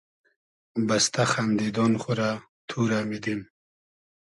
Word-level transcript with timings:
بئستۂ 0.87 1.23
خئندیدۉن 1.31 1.93
خو 2.01 2.11
رۂ 2.19 2.29
تو 2.67 2.79
رۂ 2.89 2.99
میدیم 3.09 3.41